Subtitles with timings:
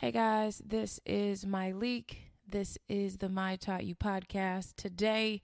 [0.00, 2.16] Hey guys, this is Myleik.
[2.48, 4.74] This is the My Taught You podcast.
[4.76, 5.42] Today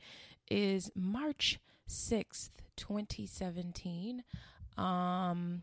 [0.51, 2.49] is March 6th,
[2.79, 4.25] 2017.
[4.79, 5.63] Um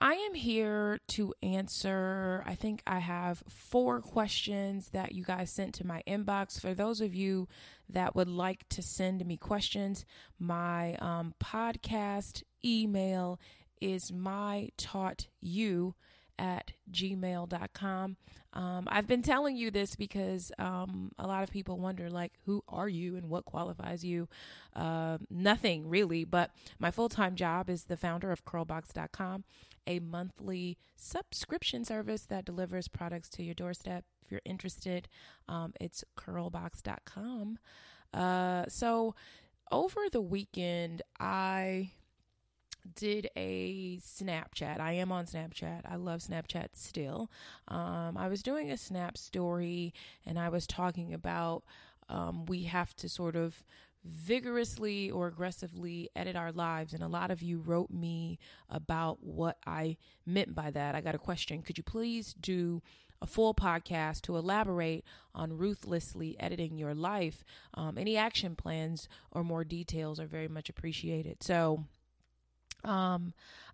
[0.00, 5.74] I am here to answer, I think I have four questions that you guys sent
[5.74, 6.60] to my inbox.
[6.60, 7.46] For those of you
[7.90, 10.04] that would like to send me questions,
[10.36, 13.38] my um, podcast email
[13.80, 15.94] is my taught you
[16.40, 18.16] at gmail.com.
[18.52, 22.64] Um, I've been telling you this because um, a lot of people wonder, like, who
[22.66, 24.28] are you and what qualifies you?
[24.74, 29.44] Uh, nothing really, but my full time job is the founder of curlbox.com,
[29.86, 34.04] a monthly subscription service that delivers products to your doorstep.
[34.24, 35.06] If you're interested,
[35.48, 37.58] um, it's curlbox.com.
[38.12, 39.14] Uh, so
[39.70, 41.92] over the weekend, I
[42.94, 44.80] did a Snapchat.
[44.80, 45.82] I am on Snapchat.
[45.84, 47.30] I love Snapchat still.
[47.68, 49.94] Um, I was doing a Snap story
[50.26, 51.64] and I was talking about
[52.08, 53.62] um, we have to sort of
[54.04, 56.92] vigorously or aggressively edit our lives.
[56.92, 59.96] And a lot of you wrote me about what I
[60.26, 60.94] meant by that.
[60.94, 61.62] I got a question.
[61.62, 62.82] Could you please do
[63.22, 67.44] a full podcast to elaborate on ruthlessly editing your life?
[67.74, 71.42] Um, any action plans or more details are very much appreciated.
[71.42, 71.84] So,
[72.84, 73.32] um,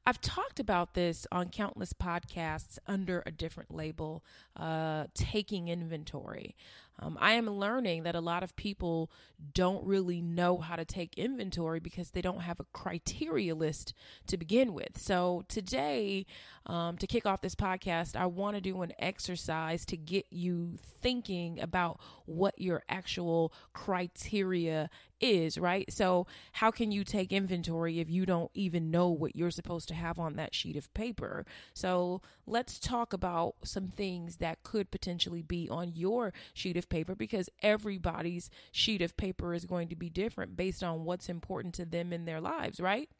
[0.08, 4.24] I've talked about this on countless podcasts under a different label,
[4.56, 6.54] uh, taking inventory.
[6.98, 9.10] Um, I am learning that a lot of people
[9.52, 13.92] don't really know how to take inventory because they don't have a criteria list
[14.28, 14.96] to begin with.
[14.96, 16.24] So, today,
[16.64, 20.78] um, to kick off this podcast, I want to do an exercise to get you
[21.02, 24.88] thinking about what your actual criteria
[25.20, 25.92] is, right?
[25.92, 29.94] So, how can you take inventory if you don't even know what you're supposed to
[29.96, 31.44] have on that sheet of paper?
[31.74, 37.14] So, let's talk about some things that could potentially be on your sheet of paper
[37.14, 41.84] because everybody's sheet of paper is going to be different based on what's important to
[41.84, 43.10] them in their lives, right?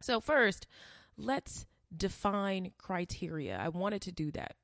[0.00, 0.66] So, first,
[1.16, 3.58] let's define criteria.
[3.58, 4.54] I wanted to do that.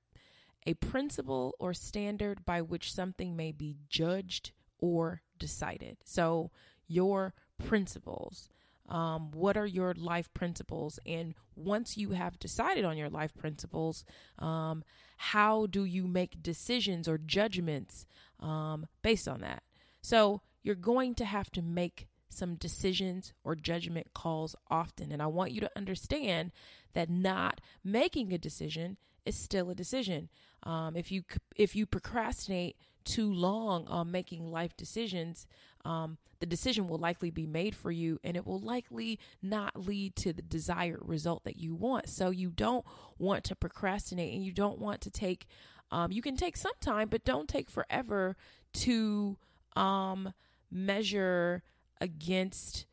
[0.66, 5.98] A principle or standard by which something may be judged or decided.
[6.04, 6.50] So,
[6.86, 8.50] your principles.
[8.88, 10.98] Um, what are your life principles?
[11.06, 14.04] And once you have decided on your life principles,
[14.38, 14.84] um,
[15.16, 18.06] how do you make decisions or judgments
[18.40, 19.62] um, based on that?
[20.02, 25.12] So you're going to have to make some decisions or judgment calls often.
[25.12, 26.52] And I want you to understand
[26.92, 30.28] that not making a decision is still a decision.
[30.64, 31.22] Um, if you
[31.56, 35.46] if you procrastinate too long on making life decisions,
[35.84, 40.16] um, the decision will likely be made for you and it will likely not lead
[40.16, 42.08] to the desired result that you want.
[42.08, 42.84] So you don't
[43.18, 45.46] want to procrastinate and you don't want to take,
[45.90, 48.36] um, you can take some time, but don't take forever
[48.74, 49.38] to
[49.76, 50.32] um,
[50.70, 51.62] measure
[52.00, 52.86] against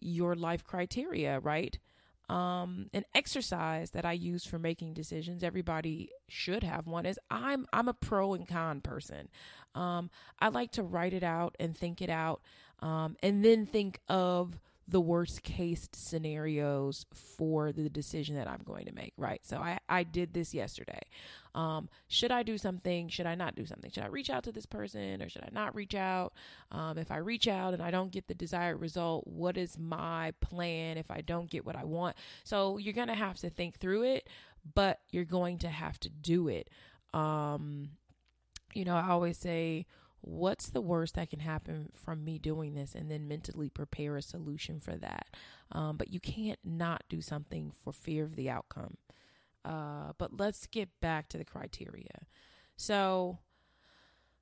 [0.00, 1.78] your life criteria, right?
[2.32, 5.44] Um, an exercise that I use for making decisions.
[5.44, 7.04] Everybody should have one.
[7.04, 9.28] Is I'm I'm a pro and con person.
[9.74, 10.08] Um,
[10.40, 12.40] I like to write it out and think it out,
[12.80, 18.86] um, and then think of the worst case scenarios for the decision that I'm going
[18.86, 19.40] to make, right?
[19.44, 21.00] So I, I did this yesterday.
[21.54, 23.08] Um, should I do something?
[23.08, 23.90] Should I not do something?
[23.90, 26.32] Should I reach out to this person or should I not reach out?
[26.70, 30.32] Um, if I reach out and I don't get the desired result, what is my
[30.40, 32.16] plan if I don't get what I want?
[32.44, 34.28] So you're going to have to think through it,
[34.74, 36.70] but you're going to have to do it.
[37.12, 37.90] Um,
[38.72, 39.86] you know, I always say,
[40.22, 44.22] what's the worst that can happen from me doing this and then mentally prepare a
[44.22, 45.26] solution for that
[45.72, 48.96] um, but you can't not do something for fear of the outcome
[49.64, 52.26] uh, but let's get back to the criteria.
[52.76, 53.38] So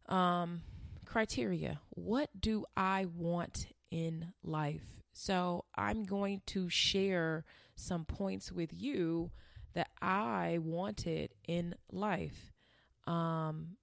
[0.08, 0.62] um,
[1.04, 1.80] criteria.
[1.90, 5.02] What do i want in life?
[5.12, 7.44] So i'm going to share
[7.74, 9.30] some points with you
[9.74, 12.52] that i wanted in life.
[13.06, 13.76] Um,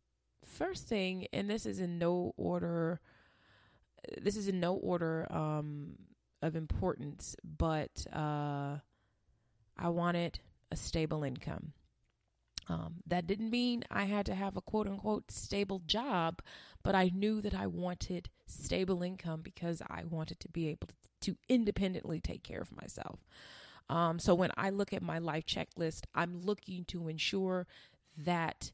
[0.45, 3.01] first thing, and this is in no order.
[4.21, 5.97] This is in no order um,
[6.41, 8.77] of importance, but uh,
[9.77, 10.39] I wanted
[10.71, 11.73] a stable income.
[12.69, 16.41] Um, that didn't mean I had to have a quote unquote stable job,
[16.83, 20.89] but I knew that I wanted stable income because I wanted to be able
[21.21, 23.19] to, independently take care of myself.
[23.89, 27.67] Um, so when I look at my life checklist, I'm looking to ensure
[28.17, 28.71] that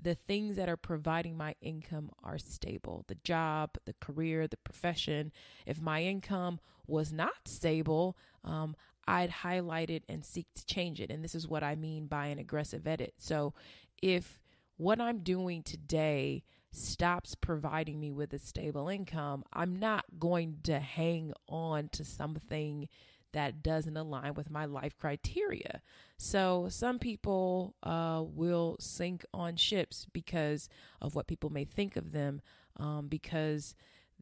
[0.00, 5.32] the things that are providing my income are stable the job, the career, the profession.
[5.66, 8.76] If my income was not stable, um,
[9.08, 11.10] I'd highlight it and seek to change it.
[11.10, 13.14] And this is what I mean by an aggressive edit.
[13.18, 13.54] So
[14.02, 14.40] if
[14.76, 20.78] what I'm doing today stops providing me with a stable income, I'm not going to
[20.78, 22.88] hang on to something
[23.32, 25.82] that doesn't align with my life criteria.
[26.16, 30.68] So some people uh, will sink on ships because
[31.02, 32.40] of what people may think of them,
[32.78, 33.74] um, because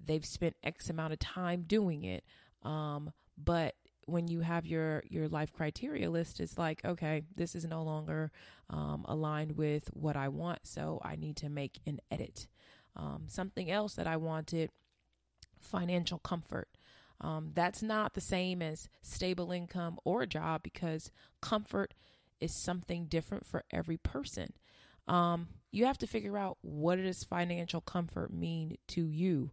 [0.02, 2.24] they've spent X amount of time doing it.
[2.64, 3.74] Um, but
[4.06, 8.30] when you have your your life criteria list it's like okay this is no longer
[8.70, 12.46] um, aligned with what i want so i need to make an edit.
[12.96, 14.70] Um, something else that i wanted
[15.64, 16.68] financial comfort.
[17.20, 21.10] Um, that's not the same as stable income or a job because
[21.40, 21.94] comfort
[22.40, 24.52] is something different for every person.
[25.08, 29.50] Um, you have to figure out what does financial comfort mean to you.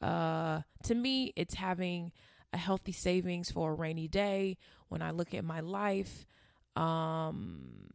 [0.00, 2.12] Uh, to me it's having
[2.52, 4.56] a healthy savings for a rainy day.
[4.88, 6.26] When I look at my life,
[6.76, 7.88] um,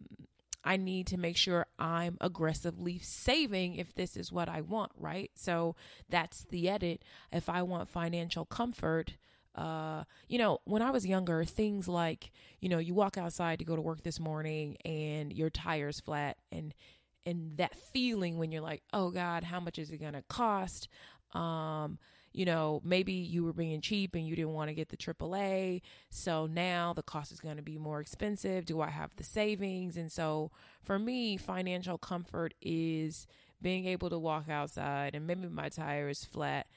[0.63, 5.31] I need to make sure I'm aggressively saving if this is what I want, right?
[5.35, 5.75] So
[6.09, 7.03] that's the edit.
[7.31, 9.13] If I want financial comfort,
[9.55, 13.65] uh, you know, when I was younger, things like, you know, you walk outside to
[13.65, 16.73] go to work this morning and your tire's flat and
[17.25, 20.89] and that feeling when you're like, oh God, how much is it gonna cost?
[21.33, 21.99] Um,
[22.33, 25.81] you know, maybe you were being cheap and you didn't want to get the AAA.
[26.09, 28.65] So now the cost is going to be more expensive.
[28.65, 29.95] Do I have the savings?
[29.95, 30.51] And so
[30.81, 33.27] for me, financial comfort is
[33.61, 36.67] being able to walk outside and maybe my tire is flat.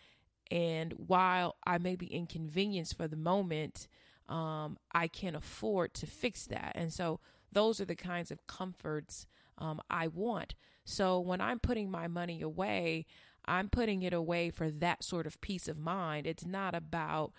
[0.50, 3.88] And while I may be inconvenienced for the moment,
[4.28, 6.72] um, I can afford to fix that.
[6.74, 7.20] And so
[7.50, 9.26] those are the kinds of comforts
[9.58, 10.54] um, I want.
[10.84, 13.06] So when I'm putting my money away,
[13.48, 16.26] I'm putting it away for that sort of peace of mind.
[16.26, 17.32] It's not about,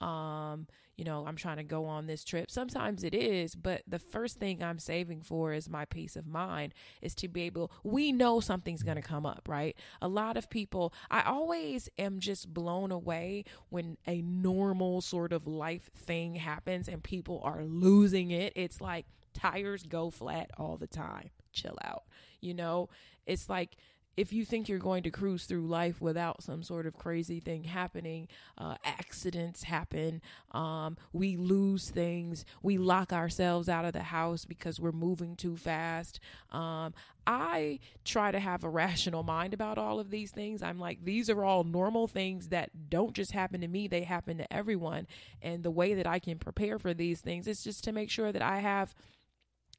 [0.00, 0.66] um,
[0.96, 2.50] you know, I'm trying to go on this trip.
[2.50, 6.72] Sometimes it is, but the first thing I'm saving for is my peace of mind,
[7.02, 9.76] is to be able, we know something's going to come up, right?
[10.00, 15.46] A lot of people, I always am just blown away when a normal sort of
[15.46, 18.52] life thing happens and people are losing it.
[18.54, 21.30] It's like tires go flat all the time.
[21.52, 22.04] Chill out.
[22.40, 22.88] You know,
[23.26, 23.76] it's like,
[24.16, 27.64] if you think you're going to cruise through life without some sort of crazy thing
[27.64, 28.28] happening,
[28.58, 30.20] uh, accidents happen,
[30.52, 35.56] um, we lose things, we lock ourselves out of the house because we're moving too
[35.56, 36.20] fast.
[36.50, 36.94] Um,
[37.26, 40.62] I try to have a rational mind about all of these things.
[40.62, 44.38] I'm like, these are all normal things that don't just happen to me, they happen
[44.38, 45.06] to everyone.
[45.42, 48.30] And the way that I can prepare for these things is just to make sure
[48.30, 48.94] that I have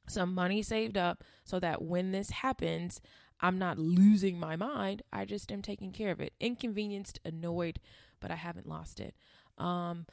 [0.08, 3.00] some money saved up so that when this happens,
[3.40, 5.02] I'm not losing my mind.
[5.12, 6.32] I just am taking care of it.
[6.40, 7.80] Inconvenienced, annoyed,
[8.20, 9.14] but I haven't lost it.
[9.58, 10.06] Um,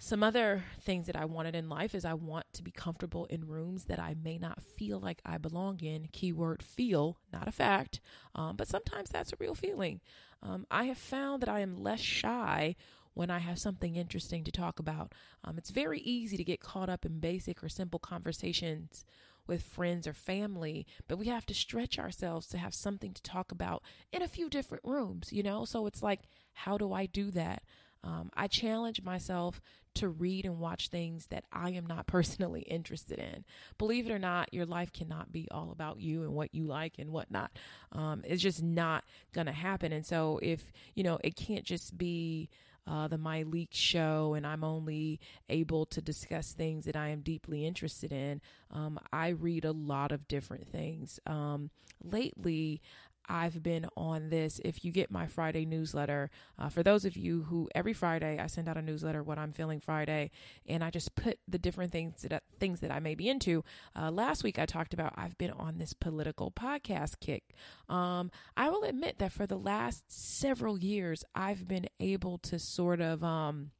[0.00, 3.48] some other things that I wanted in life is I want to be comfortable in
[3.48, 6.08] rooms that I may not feel like I belong in.
[6.12, 8.00] Keyword feel, not a fact,
[8.34, 10.00] um, but sometimes that's a real feeling.
[10.40, 12.76] Um, I have found that I am less shy
[13.14, 15.12] when I have something interesting to talk about.
[15.42, 19.04] Um, it's very easy to get caught up in basic or simple conversations
[19.48, 23.50] with friends or family, but we have to stretch ourselves to have something to talk
[23.50, 25.64] about in a few different rooms, you know?
[25.64, 26.20] So it's like,
[26.52, 27.62] how do I do that?
[28.04, 29.60] Um, I challenge myself
[29.94, 33.44] to read and watch things that I am not personally interested in.
[33.76, 36.98] Believe it or not, your life cannot be all about you and what you like
[36.98, 37.50] and whatnot.
[37.92, 39.92] Um, it's just not going to happen.
[39.92, 42.48] And so, if, you know, it can't just be
[42.88, 47.66] uh, the Myleik show and I'm only able to discuss things that I am deeply
[47.66, 48.40] interested in.
[48.70, 51.20] Um, I read a lot of different things.
[51.26, 51.70] Um,
[52.02, 52.80] lately,
[53.28, 54.60] I've been on this.
[54.64, 58.46] If you get my Friday newsletter, uh, for those of you who every Friday I
[58.46, 60.30] send out a newsletter, what I'm feeling Friday,
[60.66, 63.64] and I just put the different things that things that I may be into.
[63.94, 67.54] Uh, last week I talked about I've been on this political podcast kick.
[67.88, 73.00] Um, I will admit that for the last several years I've been able to sort
[73.00, 73.70] of um,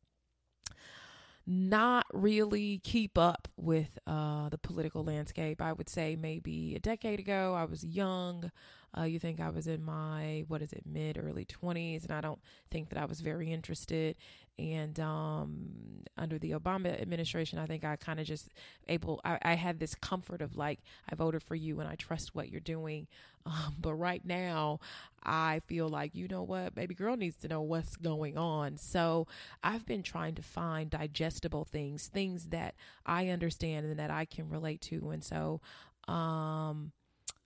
[1.48, 5.62] not really keep up with uh, the political landscape.
[5.62, 8.50] I would say maybe a decade ago, I was young.
[8.96, 12.20] Uh, you think I was in my, what is it, mid, early 20s, and I
[12.20, 12.40] don't
[12.70, 14.16] think that I was very interested.
[14.58, 15.68] And um,
[16.16, 18.48] under the Obama administration, I think I kind of just
[18.88, 22.34] able, I, I, had this comfort of like, I voted for you and I trust
[22.34, 23.06] what you're doing.
[23.46, 24.78] Um, but right now,
[25.22, 28.76] I feel like, you know what, baby girl needs to know what's going on.
[28.76, 29.26] So
[29.62, 32.74] I've been trying to find digestible things, things that
[33.06, 35.10] I understand and that I can relate to.
[35.10, 35.62] And so,
[36.08, 36.92] um,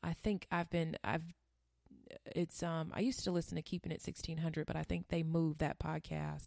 [0.02, 1.24] I think I've been I've
[2.34, 5.60] it's um I used to listen to Keeping It 1600, but I think they moved
[5.60, 6.46] that podcast.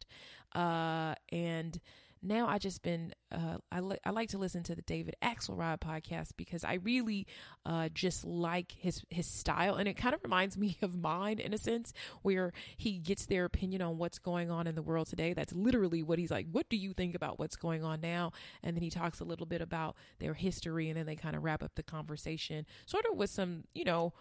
[0.54, 1.80] Uh and
[2.26, 5.80] now I just been uh, I li- I like to listen to the David Axelrod
[5.80, 7.28] podcast because I really
[7.66, 11.54] uh, just like his his style, and it kind of reminds me of mine in
[11.54, 15.34] a sense, where he gets their opinion on what's going on in the world today.
[15.34, 16.48] That's literally what he's like.
[16.52, 18.32] What do you think about what's going on now?
[18.64, 21.44] And then he talks a little bit about their history, and then they kind of
[21.44, 24.14] wrap up the conversation, sort of with some you know.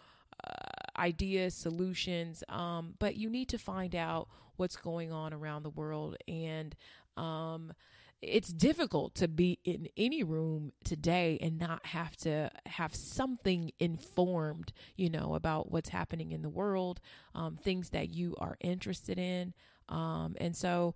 [0.45, 5.71] Uh, ideas, solutions, um, but you need to find out what's going on around the
[5.71, 6.75] world and
[7.17, 7.73] um,
[8.23, 14.73] it's difficult to be in any room today and not have to have something informed,
[14.97, 17.01] you know, about what's happening in the world,
[17.35, 19.53] um, things that you are interested in.
[19.89, 20.95] Um, and so,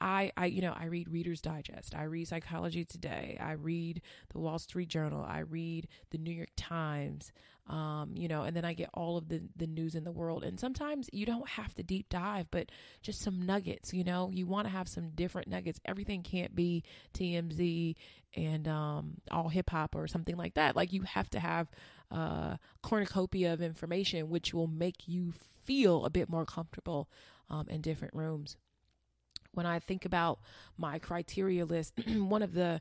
[0.00, 1.94] I, I, you know, I read Reader's Digest.
[1.94, 3.36] I read Psychology Today.
[3.40, 4.00] I read
[4.32, 5.24] the Wall Street Journal.
[5.26, 7.32] I read the New York Times.
[7.68, 10.42] Um, you know, and then I get all of the the news in the world.
[10.42, 13.92] And sometimes you don't have to deep dive, but just some nuggets.
[13.92, 15.78] You know, you want to have some different nuggets.
[15.84, 16.82] Everything can't be
[17.14, 17.94] TMZ
[18.34, 20.74] and um, all hip hop or something like that.
[20.74, 21.70] Like you have to have
[22.10, 25.32] a cornucopia of information, which will make you
[25.64, 27.08] feel a bit more comfortable
[27.50, 28.56] um, in different rooms
[29.52, 30.40] when I think about
[30.76, 32.80] my criteria list, one of the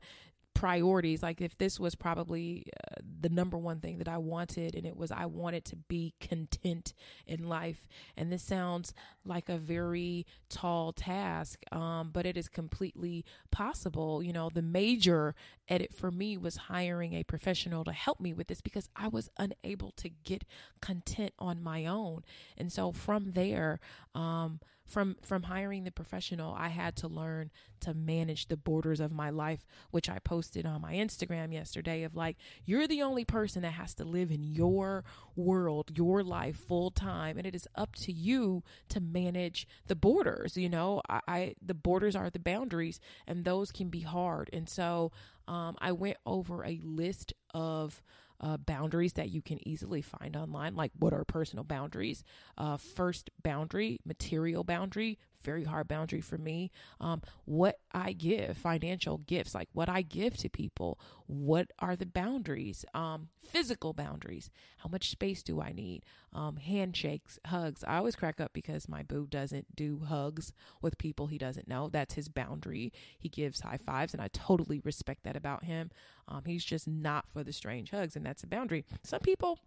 [0.60, 4.86] priorities, like if this was probably uh, the number one thing that I wanted, and
[4.86, 6.94] it was I wanted to be content
[7.26, 7.88] in life.
[8.18, 14.22] And this sounds like a very tall task, um, but it is completely possible.
[14.22, 15.34] You know, the major
[15.70, 19.30] edit for me was hiring a professional to help me with this because I was
[19.38, 20.44] unable to get
[20.82, 22.26] content on my own.
[22.58, 23.80] And so from there,
[24.14, 29.12] um, from from hiring the professional i had to learn to manage the borders of
[29.12, 33.62] my life which i posted on my instagram yesterday of like you're the only person
[33.62, 35.03] that has to live in your
[35.36, 40.58] world your life full time and it is up to you to manage the borders
[40.58, 41.01] you know?
[41.10, 44.50] I, I the borders are the boundaries and those can be hard.
[44.53, 45.12] And so
[45.48, 48.03] um, i went over a list of
[48.39, 52.24] uh, boundaries that you can easily find online, like what are personal boundaries.
[52.58, 56.72] Uh, first boundary, material boundary, very hard boundary for me.
[57.00, 62.05] Um, what I give, financial gifts, like what I give to people, what are the
[62.05, 62.86] boundaries?
[62.93, 64.50] Um, physical boundaries.
[64.77, 66.03] How much space do I need?
[66.34, 67.84] Um, handshakes, hugs.
[67.84, 71.89] I always crack up because my boo doesn't do hugs with people he doesn't know.
[71.89, 72.93] That's his boundary.
[73.17, 75.91] He gives high fives, and I totally respect that about him.
[76.27, 78.86] Um, he's just not for the strange hugs, and that's a boundary.
[79.03, 79.60] Some people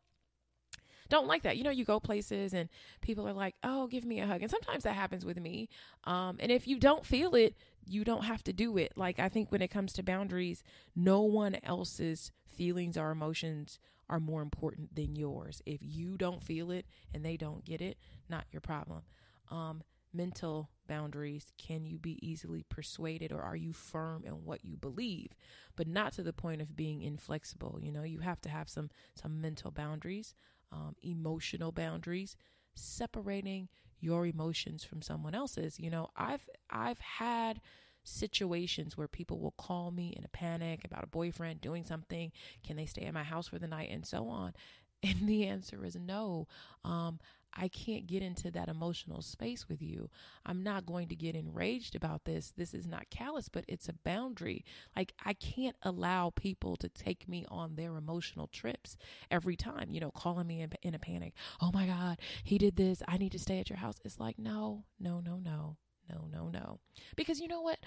[1.09, 1.57] don't like that.
[1.57, 2.69] You know, you go places and
[3.01, 5.69] people are like, "Oh, give me a hug," and sometimes that happens with me.
[6.05, 7.57] Um, and if you don't feel it,
[7.87, 8.93] you don't have to do it.
[8.97, 10.63] Like I think when it comes to boundaries,
[10.95, 13.79] no one else's feelings or emotions
[14.09, 15.63] are more important than yours.
[15.67, 17.97] If you don't feel it and they don't get it,
[18.29, 19.03] not your problem.
[19.51, 19.83] Um,
[20.13, 25.35] mental boundaries can you be easily persuaded or are you firm in what you believe
[25.75, 28.91] but not to the point of being inflexible you know you have to have some
[29.15, 30.35] some mental boundaries
[30.73, 32.37] um, emotional boundaries,
[32.75, 33.69] separating
[34.01, 35.79] your emotions from someone else's.
[35.79, 37.61] You know, I've I've had
[38.05, 42.33] situations where people will call me in a panic about a boyfriend doing something.
[42.65, 44.55] Can they stay at my house for the night and so on?
[45.05, 46.47] And the answer is no.
[46.85, 47.19] Um,
[47.55, 50.09] I can't get into that emotional space with you.
[50.47, 52.53] I'm not going to get enraged about this.
[52.57, 54.65] This is not callous, but it's a boundary.
[54.97, 58.97] Like, I can't allow people to take me on their emotional trips
[59.31, 61.35] every time, you know, calling me in, in a panic.
[61.61, 63.03] Oh my God, he did this.
[63.07, 64.01] I need to stay at your house.
[64.05, 65.77] It's like, no, no, no, no.
[66.11, 66.81] No, no, no.
[67.17, 67.79] Because you know what?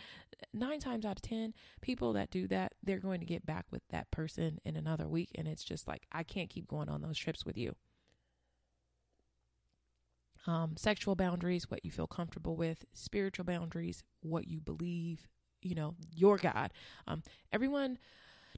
[0.53, 3.81] Nine times out of 10, people that do that, they're going to get back with
[3.89, 5.29] that person in another week.
[5.36, 7.75] And it's just like, I can't keep going on those trips with you
[10.47, 15.27] um, sexual boundaries, what you feel comfortable with, spiritual boundaries, what you believe,
[15.61, 16.71] you know, your God.
[17.07, 17.97] Um, everyone,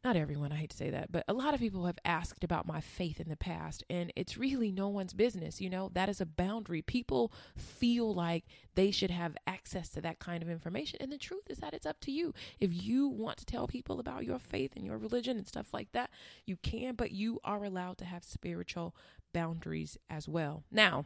[0.03, 2.67] not everyone, I hate to say that, but a lot of people have asked about
[2.67, 5.60] my faith in the past, and it's really no one's business.
[5.60, 6.82] You know, that is a boundary.
[6.82, 11.50] People feel like they should have access to that kind of information, and the truth
[11.50, 12.34] is that it's up to you.
[12.60, 15.91] If you want to tell people about your faith and your religion and stuff like
[15.94, 16.10] that,
[16.46, 18.96] you can, but you are allowed to have spiritual
[19.34, 20.63] boundaries as well.
[20.72, 21.06] Now,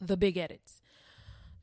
[0.00, 0.80] the big edits.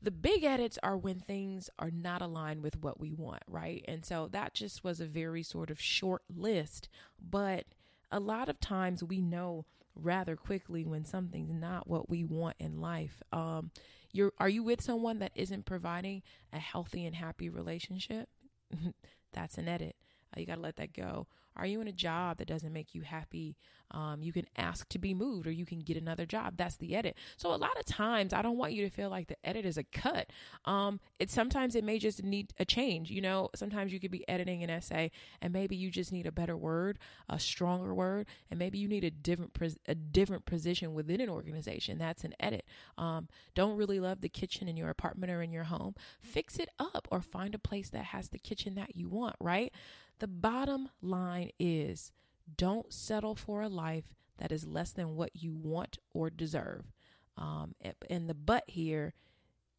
[0.00, 3.84] The big edits are when things are not aligned with what we want, right?
[3.88, 6.88] And so that just was a very sort of short list,
[7.20, 7.64] but
[8.12, 9.64] a lot of times we know
[9.96, 13.22] rather quickly when something's not what we want in life.
[13.32, 13.72] Um,
[14.12, 18.28] you're are you with someone that isn't providing a healthy and happy relationship?
[19.32, 19.96] That's an edit.
[20.34, 21.26] Uh, you got to let that go.
[21.58, 23.56] Are you in a job that doesn't make you happy?
[23.90, 26.54] Um, you can ask to be moved or you can get another job.
[26.56, 27.16] That's the edit.
[27.36, 29.78] So a lot of times I don't want you to feel like the edit is
[29.78, 30.30] a cut.
[30.66, 33.10] Um, it sometimes it may just need a change.
[33.10, 35.10] You know, sometimes you could be editing an essay
[35.40, 36.98] and maybe you just need a better word,
[37.28, 41.98] a stronger word, and maybe you need a different a different position within an organization.
[41.98, 42.64] That's an edit.
[42.98, 45.94] Um, don't really love the kitchen in your apartment or in your home.
[46.20, 49.36] Fix it up or find a place that has the kitchen that you want.
[49.40, 49.72] Right.
[50.18, 52.12] The bottom line is
[52.56, 56.92] don't settle for a life that is less than what you want or deserve.
[57.36, 57.74] Um,
[58.10, 59.14] and the but here,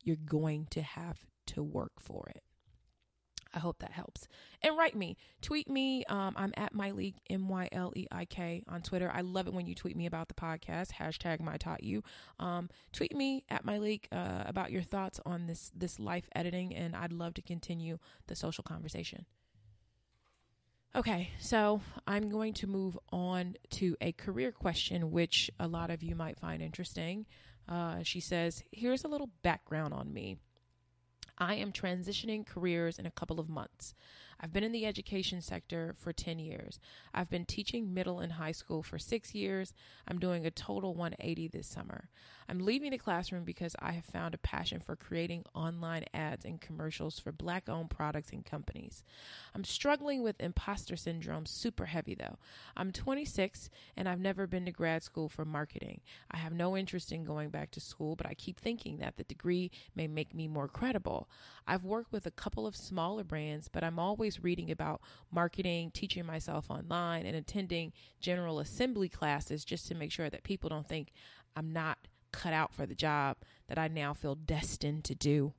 [0.04, 2.44] you're going to have to work for it.
[3.54, 4.28] I hope that helps.
[4.62, 6.06] And write me, tweet me.
[6.06, 9.12] Um, I'm at Myleik M Y L E I K on Twitter.
[9.12, 10.94] I love it when you tweet me about the podcast.
[10.94, 12.04] Hashtag My Taught You.
[12.40, 16.96] Um, tweet me at Myleik uh, about your thoughts on this this life editing, and
[16.96, 19.26] I'd love to continue the social conversation.
[20.96, 26.02] Okay, so I'm going to move on to a career question, which a lot of
[26.02, 27.28] you might find interesting.
[27.68, 30.38] Uh, she says, Here's a little background on me.
[31.38, 33.94] I am transitioning careers in a couple of months.
[34.40, 36.80] I've been in the education sector for 10 years.
[37.14, 39.74] I've been teaching middle and high school for six years.
[40.08, 42.10] I'm doing a total 180 this summer.
[42.48, 46.60] I'm leaving the classroom because I have found a passion for creating online ads and
[46.60, 49.04] commercials for black owned products and companies.
[49.54, 52.38] I'm struggling with imposter syndrome super heavy though.
[52.76, 56.02] I'm 26 and I've never been to grad school for marketing.
[56.32, 59.24] I have no interest in going back to school, but I keep thinking that the
[59.24, 61.30] degree may make me more credible.
[61.68, 65.90] I've worked with a couple of smaller brands, but I'm always always reading about marketing,
[65.92, 70.88] teaching myself online, and attending General Assembly classes just to make sure that people don't
[70.88, 71.12] think
[71.56, 71.98] I'm not
[72.32, 73.38] cut out for the job
[73.70, 75.54] that I now feel destined to do.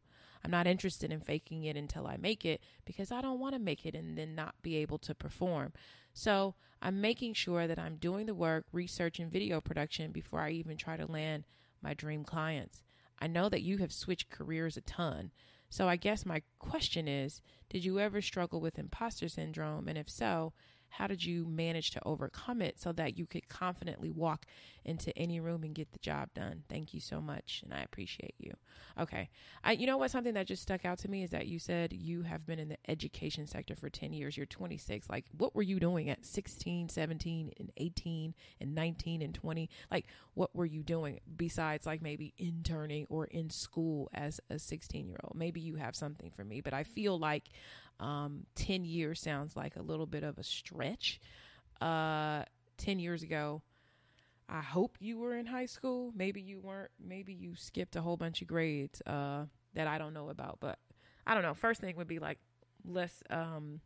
[0.45, 3.59] I'm not interested in faking it until I make it because I don't want to
[3.59, 5.73] make it and then not be able to perform.
[6.13, 10.51] So I'm making sure that I'm doing the work, research, and video production before I
[10.51, 11.43] even try to land
[11.83, 12.83] my dream clients.
[13.19, 15.33] I know that you have switched careers a ton.
[15.71, 19.89] So I guess my question is Did you ever struggle with imposter syndrome?
[19.89, 20.53] And if so,
[20.91, 24.47] how did you manage to overcome it so that you could confidently walk
[24.85, 26.65] into any room and get the job done?
[26.69, 28.53] Thank you so much, and I appreciate you.
[28.99, 29.31] Okay.
[29.65, 31.93] I you know what something that just stuck out to me is that you said
[31.93, 34.37] you have been in the education sector for 10 years.
[34.37, 35.09] You're 26.
[35.09, 39.71] Like what were you doing at 16, 17, and 18 and 19 and 20?
[39.91, 45.35] Like what were you doing besides like maybe interning or in school as a 16-year-old?
[45.35, 47.45] Maybe you have something for me, but I feel like
[48.01, 51.21] um, 10 years sounds like a little bit of a stretch.
[51.81, 52.45] Uh,
[52.79, 53.63] 10 years ago,
[54.49, 56.13] I hope you were in high school.
[56.17, 56.91] Maybe you weren't.
[56.99, 60.59] Maybe you skipped a whole bunch of grades uh, that I don't know about.
[60.61, 60.79] But
[61.27, 61.55] I don't know.
[61.55, 62.39] First thing would be like
[62.85, 63.23] less.
[63.31, 63.81] Um,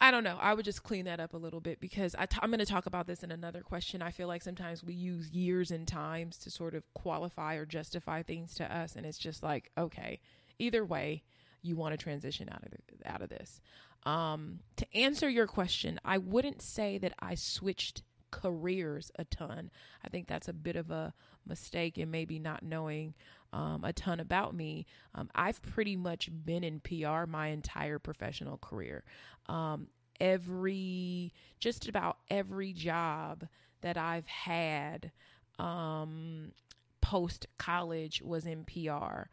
[0.00, 0.36] I don't know.
[0.40, 2.66] I would just clean that up a little bit because i t- I'm going to
[2.66, 4.02] talk about this in another question.
[4.02, 8.22] I feel like sometimes we use years and times to sort of qualify or justify
[8.22, 10.20] things to us, and it's just like okay.
[10.58, 11.22] Either way,
[11.64, 13.60] you want to transition out of the, out of this.
[14.04, 19.70] Um, to answer your question, I wouldn't say that I switched careers a ton.
[20.04, 21.14] I think that's a bit of a
[21.46, 23.14] mistake and maybe not knowing
[23.52, 24.86] um, a ton about me.
[25.14, 29.04] Um, I've pretty much been in PR my entire professional career.
[29.46, 29.86] Um,
[30.20, 33.46] every, just about every job
[33.80, 35.12] that I've had
[35.58, 36.52] um,
[37.00, 39.28] post college was in PR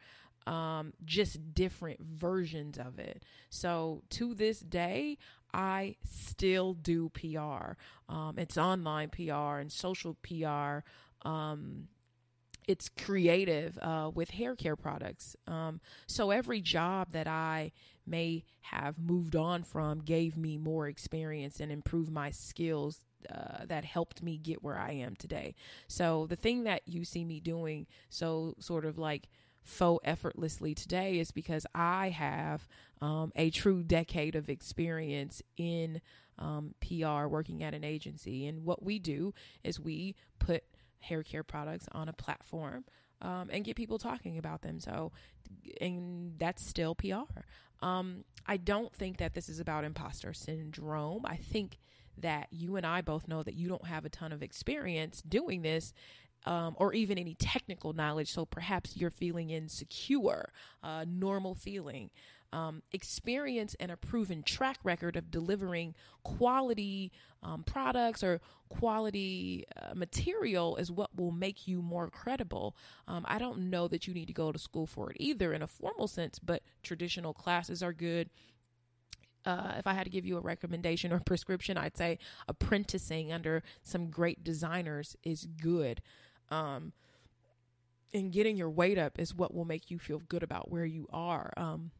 [0.47, 3.23] um, just different versions of it.
[3.49, 5.17] So to this day,
[5.53, 7.73] I still do PR.
[8.09, 10.79] Um, it's online PR and social PR.
[11.27, 11.87] Um,
[12.67, 15.35] it's creative uh, with hair care products.
[15.47, 17.71] Um, so every job that I
[18.05, 23.83] may have moved on from gave me more experience and improved my skills uh, that
[23.83, 25.55] helped me get where I am today.
[25.87, 29.27] So the thing that you see me doing, so sort of like
[29.63, 32.67] faux effortlessly today is because I have
[33.01, 36.01] um, a true decade of experience in
[36.39, 38.47] um, PR working at an agency.
[38.47, 40.63] And what we do is we put
[40.99, 42.85] hair care products on a platform
[43.21, 44.79] um, and get people talking about them.
[44.79, 45.11] So,
[45.79, 47.41] and that's still PR.
[47.81, 51.25] Um, I don't think that this is about imposter syndrome.
[51.25, 51.77] I think
[52.17, 55.61] that you and I both know that you don't have a ton of experience doing
[55.61, 55.93] this
[56.45, 58.31] um, or even any technical knowledge.
[58.31, 60.51] So perhaps you're feeling insecure,
[60.83, 62.09] uh, normal feeling.
[62.53, 69.93] Um, experience and a proven track record of delivering quality um, products or quality uh,
[69.95, 72.75] material is what will make you more credible.
[73.07, 75.61] Um, I don't know that you need to go to school for it either in
[75.61, 78.29] a formal sense, but traditional classes are good
[79.45, 83.63] uh, if I had to give you a recommendation or prescription, I'd say apprenticing under
[83.83, 86.01] some great designers is good.
[86.51, 86.93] Um,
[88.13, 91.07] and getting your weight up is what will make you feel good about where you
[91.11, 91.53] are.
[91.55, 91.91] Um,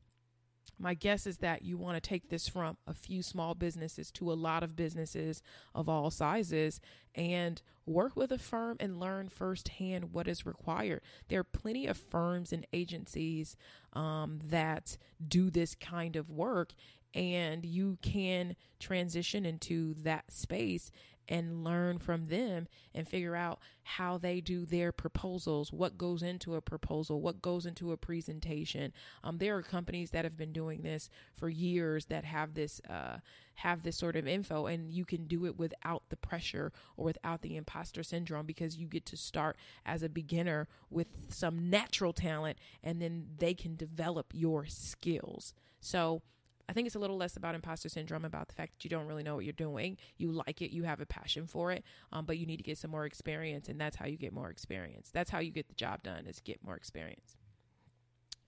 [0.78, 4.32] my guess is that you want to take this from a few small businesses to
[4.32, 5.42] a lot of businesses
[5.76, 6.82] of all sizes
[7.14, 11.02] and work with a firm and learn firsthand what is required.
[11.28, 13.56] There are plenty of firms and agencies
[13.94, 16.74] um, that do this kind of work,
[17.14, 20.92] and you can transition into that space
[21.32, 26.56] and learn from them and figure out how they do their proposals, what goes into
[26.56, 28.92] a proposal, what goes into a presentation.
[29.24, 33.20] Um, there are companies that have been doing this for years that have this uh,
[33.56, 37.42] have this sort of info, and you can do it without the pressure or without
[37.42, 42.58] the imposter syndrome because you get to start as a beginner with some natural talent,
[42.84, 45.54] and then they can develop your skills.
[45.80, 46.24] So
[46.70, 49.08] I think it's a little less about imposter syndrome, about the fact that you don't
[49.08, 49.98] really know what you're doing.
[50.18, 52.78] You like it, you have a passion for it, um, but you need to get
[52.78, 55.10] some more experience, and that's how you get more experience.
[55.14, 57.38] That's how you get the job done is get more experience.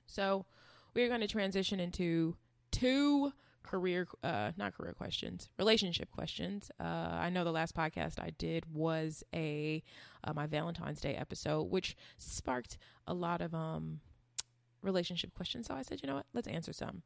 [0.06, 0.46] So
[0.94, 2.36] we're going to transition into
[2.72, 6.70] two career, uh, not career questions, relationship questions.
[6.80, 9.82] Uh, I know the last podcast I did was a
[10.24, 14.02] uh, my Valentine's Day episode, which sparked a lot of um
[14.82, 15.68] relationship questions.
[15.68, 17.04] So I said, you know what, let's answer some.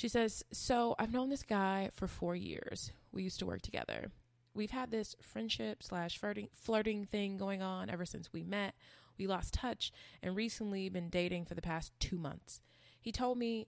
[0.00, 2.90] She says, So I've known this guy for four years.
[3.12, 4.10] We used to work together.
[4.54, 8.72] We've had this friendship slash flirting, thing going on ever since we met.
[9.18, 12.62] We lost touch and recently been dating for the past two months.
[12.98, 13.66] He told me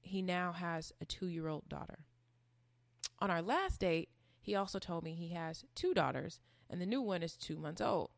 [0.00, 2.06] he now has a two year old daughter.
[3.18, 4.08] On our last date,
[4.40, 7.82] he also told me he has two daughters and the new one is two months
[7.82, 8.12] old.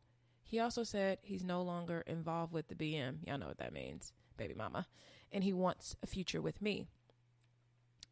[0.45, 3.27] He also said he's no longer involved with the BM.
[3.27, 4.87] Y'all know what that means, baby mama.
[5.29, 6.87] And he wants a future with me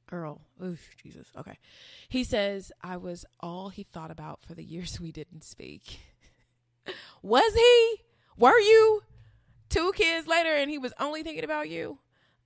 [0.10, 0.42] girl.
[0.64, 1.28] Oof, Jesus.
[1.38, 1.58] Okay.
[2.08, 6.00] He says, I was all he thought about for the years we didn't speak.
[7.22, 8.02] was he?
[8.38, 9.04] Were you?
[9.70, 12.00] Two kids later and he was only thinking about you?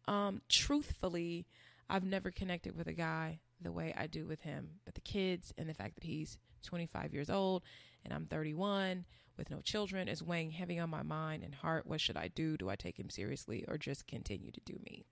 [0.07, 1.47] Um, truthfully,
[1.89, 4.71] I've never connected with a guy the way I do with him.
[4.83, 7.63] But the kids and the fact that he's 25 years old
[8.03, 9.05] and I'm 31
[9.37, 11.87] with no children is weighing heavy on my mind and heart.
[11.87, 12.57] What should I do?
[12.57, 15.05] Do I take him seriously or just continue to do me?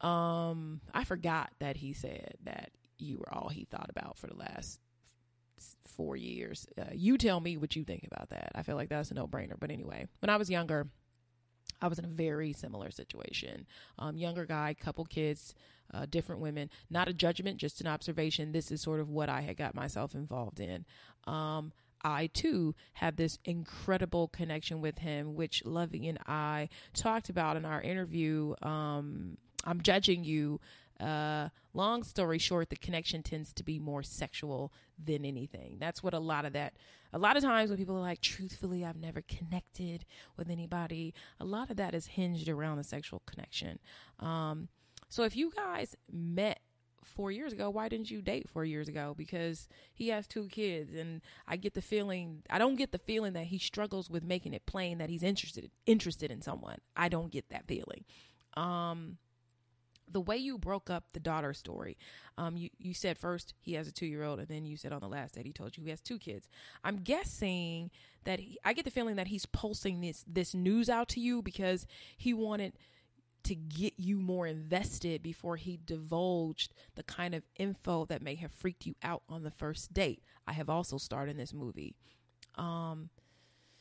[0.00, 4.36] Um, I forgot that he said that you were all he thought about for the
[4.36, 4.80] last
[5.86, 6.66] four years.
[6.78, 8.52] Uh, you tell me what you think about that.
[8.54, 9.58] I feel like that's a no brainer.
[9.58, 10.88] But anyway, when I was younger,
[11.82, 13.66] I was in a very similar situation.
[13.98, 15.54] Um, younger guy, couple kids,
[15.92, 16.70] uh, different women.
[16.90, 18.52] Not a judgment, just an observation.
[18.52, 20.84] This is sort of what I had got myself involved in.
[21.26, 27.56] Um, I too had this incredible connection with him, which Lovey and I talked about
[27.56, 30.60] in our interview um, I'm judging you.
[30.98, 35.78] Uh, long story short, the connection tends to be more sexual than anything.
[35.80, 36.74] That's what a lot of that,
[37.12, 40.04] a lot of times when people are like, truthfully, I've never connected
[40.36, 43.78] with anybody, a lot of that is hinged around the sexual connection.
[44.18, 44.68] Um,
[45.08, 46.60] so if you guys met
[47.02, 49.14] four years ago, why didn't you date four years ago?
[49.16, 53.32] Because he has two kids, and I get the feeling I don't get the feeling
[53.32, 56.78] that he struggles with making it plain that he's interested interested in someone.
[56.94, 58.04] I don't get that feeling.
[58.54, 59.16] Um,
[60.10, 61.96] the way you broke up the daughter story,
[62.38, 64.92] um, you, you said first he has a two year old, and then you said
[64.92, 66.48] on the last that he told you he has two kids.
[66.84, 67.90] I'm guessing
[68.24, 71.42] that he, I get the feeling that he's pulsing this this news out to you
[71.42, 72.74] because he wanted
[73.42, 78.52] to get you more invested before he divulged the kind of info that may have
[78.52, 80.22] freaked you out on the first date.
[80.46, 81.94] I have also starred in this movie.
[82.56, 83.08] Um,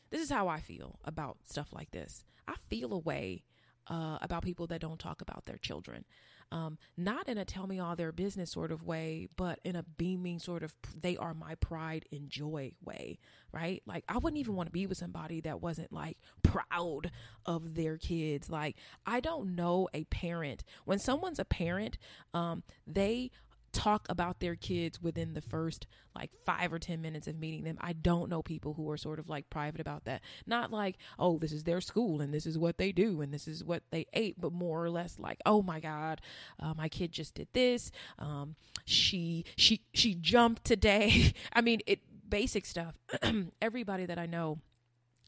[0.09, 2.23] this is how I feel about stuff like this.
[2.47, 3.43] I feel a way
[3.89, 6.05] uh, about people that don't talk about their children.
[6.51, 9.83] Um, not in a tell me all their business sort of way, but in a
[9.83, 13.19] beaming sort of they are my pride and joy way,
[13.51, 13.83] right?
[13.85, 17.11] Like I wouldn't even want to be with somebody that wasn't like proud
[17.45, 18.49] of their kids.
[18.49, 21.99] Like I don't know a parent when someone's a parent,
[22.33, 23.29] um, they
[23.71, 27.77] talk about their kids within the first like five or ten minutes of meeting them.
[27.79, 30.21] I don't know people who are sort of like private about that.
[30.45, 33.47] Not like, oh, this is their school and this is what they do and this
[33.47, 36.21] is what they ate, but more or less like, oh my God,
[36.59, 37.91] uh, my kid just did this.
[38.17, 38.55] Um,
[38.85, 41.33] she she she jumped today.
[41.53, 42.95] I mean, it basic stuff.
[43.61, 44.59] Everybody that I know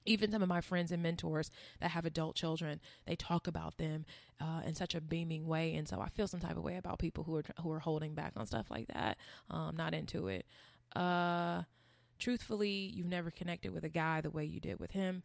[0.06, 4.06] even some of my friends and mentors that have adult children they talk about them
[4.40, 5.76] uh, in such a beaming way.
[5.76, 8.14] And so i feel some type of way about people who are who are holding
[8.14, 9.18] back on stuff like that.
[9.50, 10.46] Um not into it.
[10.96, 11.64] Uh
[12.20, 15.24] truthfully you've never connected with a guy the way you did with him.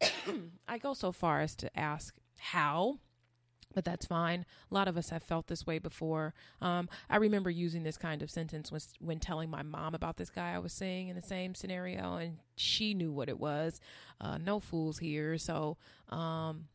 [0.68, 2.98] I go so far as to ask how
[3.74, 4.44] but that's fine.
[4.70, 6.34] A lot of us have felt this way before.
[6.60, 10.30] Um, I remember using this kind of sentence when, when telling my mom about this
[10.30, 13.80] guy I was seeing in the same scenario, and she knew what it was.
[14.20, 15.38] Uh, no fools here.
[15.38, 15.76] So,
[16.08, 16.68] um,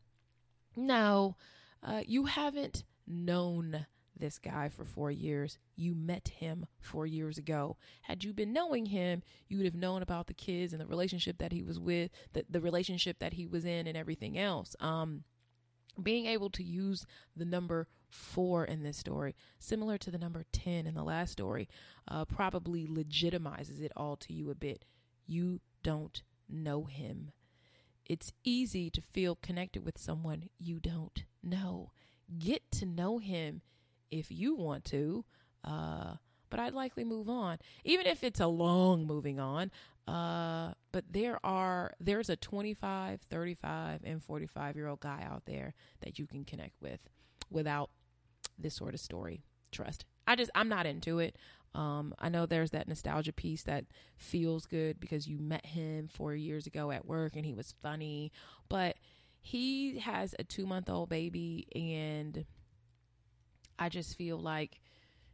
[0.76, 1.36] no,
[1.82, 3.86] uh, you haven't known
[4.18, 5.58] this guy for four years.
[5.76, 7.76] You met him four years ago.
[8.02, 11.38] Had you been knowing him, you would have known about the kids and the relationship
[11.38, 14.74] that he was with, the, the relationship that he was in, and everything else.
[14.80, 15.24] Um,
[16.02, 17.06] being able to use
[17.36, 21.68] the number four in this story, similar to the number 10 in the last story,
[22.06, 24.84] uh, probably legitimizes it all to you a bit.
[25.26, 27.32] You don't know him.
[28.06, 31.92] It's easy to feel connected with someone you don't know.
[32.38, 33.60] Get to know him
[34.10, 35.24] if you want to.
[35.62, 36.14] Uh,
[36.50, 39.70] but I'd likely move on, even if it's a long moving on.
[40.06, 45.74] Uh, but there are there's a 25, 35, and 45 year old guy out there
[46.00, 47.00] that you can connect with
[47.50, 47.90] without
[48.58, 49.42] this sort of story.
[49.70, 50.04] Trust.
[50.26, 51.36] I just I'm not into it.
[51.74, 53.84] Um, I know there's that nostalgia piece that
[54.16, 58.32] feels good because you met him four years ago at work and he was funny,
[58.68, 58.96] but
[59.40, 62.44] he has a two month old baby and
[63.78, 64.80] I just feel like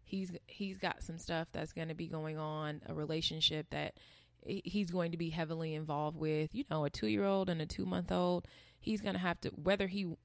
[0.03, 3.95] he's he's got some stuff that's going to be going on, a relationship that
[4.47, 6.51] he's going to be heavily involved with.
[6.53, 8.47] You know, a two year old and a two month old.
[8.79, 10.17] He's going to have to whether he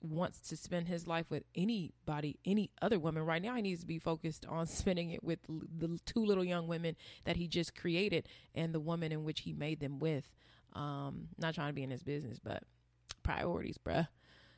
[0.00, 3.86] wants to spend his life with anybody, any other woman right now, he needs to
[3.86, 8.28] be focused on spending it with the two little young women that he just created
[8.54, 10.30] and the woman in which he made them with.
[10.74, 12.62] Um, not trying to be in his business, but
[13.22, 14.08] priorities, bruh.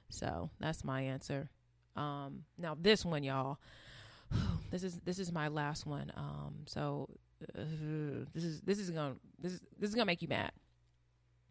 [0.09, 1.49] So that's my answer.
[1.97, 3.59] Um, now this one, y'all,
[4.71, 6.13] this is this is my last one.
[6.17, 7.09] Um, so
[7.57, 10.53] uh, this is this is gonna this is this is gonna make you mad.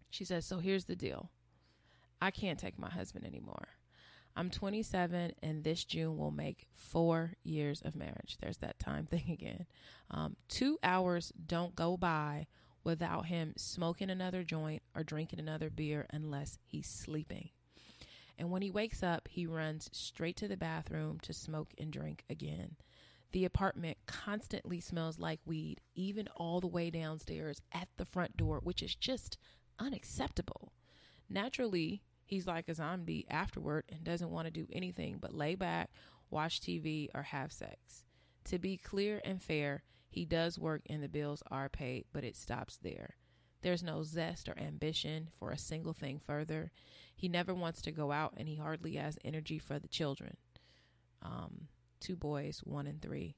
[0.10, 1.30] She says, "So here's the deal.
[2.22, 3.70] I can't take my husband anymore.
[4.36, 8.38] I'm 27, and this June will make four years of marriage.
[8.40, 9.66] There's that time thing again.
[10.12, 12.48] Um, two hours don't go by
[12.84, 17.50] without him smoking another joint or drinking another beer unless he's sleeping.
[18.38, 22.24] And when he wakes up, he runs straight to the bathroom to smoke and drink
[22.30, 22.78] again.
[23.32, 28.60] The apartment constantly smells like weed, even all the way downstairs at the front door,
[28.64, 29.38] which is just
[29.78, 30.74] unacceptable.
[31.30, 35.92] Naturally, he's like a zombie afterward and doesn't want to do anything but lay back,
[36.32, 38.04] watch TV, or have sex.
[38.46, 42.36] To be clear and fair, he does work and the bills are paid, but it
[42.36, 43.16] stops there.
[43.62, 46.72] There's no zest or ambition for a single thing further.
[47.16, 50.38] He never wants to go out and he hardly has energy for the children.
[51.22, 51.68] Um,
[52.00, 53.36] two boys, one and three,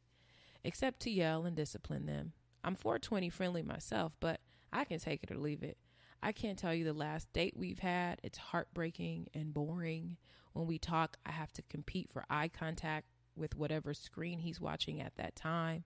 [0.64, 2.34] except to yell and discipline them.
[2.64, 4.40] I'm 420 friendly myself, but
[4.72, 5.78] I can take it or leave it.
[6.24, 8.20] I can't tell you the last date we've had.
[8.24, 10.18] It's heartbreaking and boring.
[10.54, 15.02] When we talk, I have to compete for eye contact with whatever screen he's watching
[15.02, 15.84] at that time.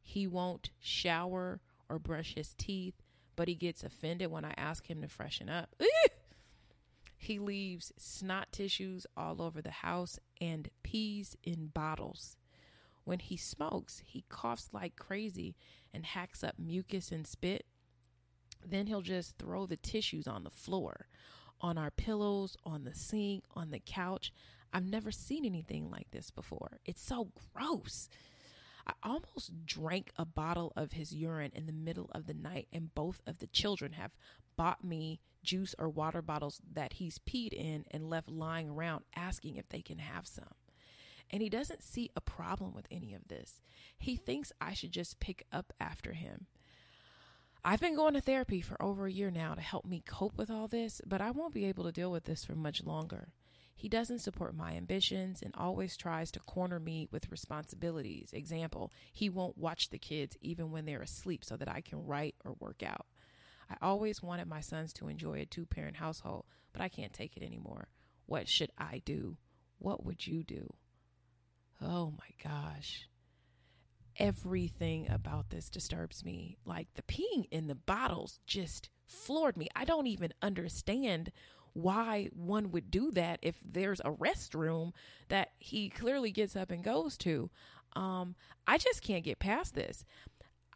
[0.00, 2.94] He won't shower or brush his teeth,
[3.34, 5.74] but he gets offended when I ask him to freshen up.
[7.22, 12.36] He leaves snot tissues all over the house and pees in bottles.
[13.04, 15.54] When he smokes, he coughs like crazy
[15.94, 17.64] and hacks up mucus and spit.
[18.66, 21.06] Then he'll just throw the tissues on the floor,
[21.60, 24.32] on our pillows, on the sink, on the couch.
[24.72, 26.80] I've never seen anything like this before.
[26.84, 28.08] It's so gross.
[28.84, 32.92] I almost drank a bottle of his urine in the middle of the night, and
[32.96, 34.10] both of the children have
[34.56, 39.56] bought me juice or water bottles that he's peed in and left lying around asking
[39.56, 40.54] if they can have some.
[41.30, 43.60] And he doesn't see a problem with any of this.
[43.98, 46.46] He thinks I should just pick up after him.
[47.64, 50.50] I've been going to therapy for over a year now to help me cope with
[50.50, 53.28] all this, but I won't be able to deal with this for much longer.
[53.74, 58.30] He doesn't support my ambitions and always tries to corner me with responsibilities.
[58.32, 62.34] Example, he won't watch the kids even when they're asleep so that I can write
[62.44, 63.06] or work out.
[63.72, 67.36] I always wanted my sons to enjoy a two parent household, but I can't take
[67.36, 67.88] it anymore.
[68.26, 69.36] What should I do?
[69.78, 70.74] What would you do?
[71.80, 73.08] Oh my gosh.
[74.18, 76.58] Everything about this disturbs me.
[76.66, 79.68] Like the peeing in the bottles just floored me.
[79.74, 81.32] I don't even understand
[81.72, 84.92] why one would do that if there's a restroom
[85.28, 87.50] that he clearly gets up and goes to.
[87.96, 88.34] Um,
[88.66, 90.04] I just can't get past this.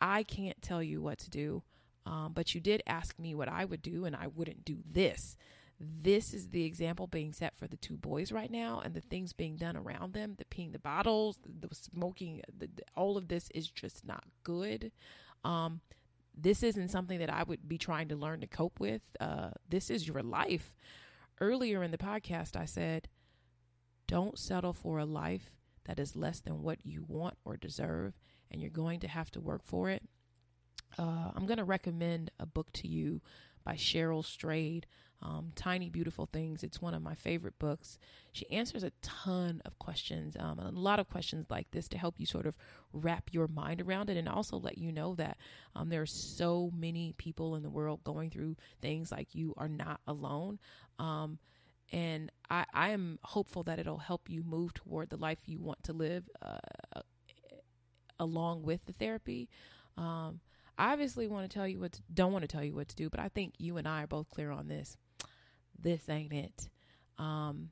[0.01, 1.63] I can't tell you what to do.
[2.07, 5.37] Um, but you did ask me what I would do, and I wouldn't do this.
[5.79, 9.33] This is the example being set for the two boys right now, and the things
[9.33, 13.51] being done around them the peeing the bottles, the, smoking, the, the, all of this
[13.55, 14.93] is just not good.
[15.45, 15.81] Um,
[16.35, 19.03] this isn't something that I would be trying to learn to cope with.
[19.21, 20.73] Uh, this is your life.
[21.41, 23.09] Earlier in the podcast, I said,
[24.07, 25.51] Don't settle for a life
[25.85, 28.15] that is less than what you want or deserve,
[28.51, 30.03] and you're going to have to work for it.
[30.99, 33.21] Uh, I'm going to recommend a book to you
[33.65, 34.87] by Cheryl Strayed,
[35.23, 36.63] um, Tiny Beautiful Things.
[36.63, 37.99] It's one of my favorite books.
[38.33, 42.15] She answers a ton of questions, um, a lot of questions like this to help
[42.19, 42.55] you sort of
[42.93, 45.37] wrap your mind around it and also let you know that
[45.75, 49.69] um, there are so many people in the world going through things like you are
[49.69, 50.59] not alone.
[50.99, 51.39] Um,
[51.93, 55.83] and I, I am hopeful that it'll help you move toward the life you want
[55.85, 57.01] to live uh,
[58.19, 59.49] along with the therapy.
[59.97, 60.41] Um,
[60.79, 63.11] obviously want to tell you what to, don't want to tell you what to do,
[63.11, 64.97] but I think you and I are both clear on this.
[65.81, 66.69] This ain't it.
[67.19, 67.71] Um,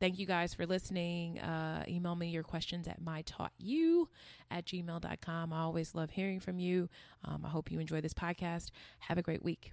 [0.00, 1.38] thank you guys for listening.
[1.38, 4.06] Uh, email me your questions at mytaughtyou
[4.50, 5.52] at gmail.com.
[5.52, 6.88] I always love hearing from you.
[7.24, 8.70] Um, I hope you enjoy this podcast.
[9.00, 9.72] Have a great week.